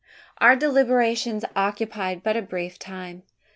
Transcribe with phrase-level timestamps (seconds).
[0.39, 3.21] Our deliberations occupied but a brief time.